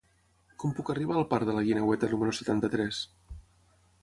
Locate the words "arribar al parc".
0.93-1.49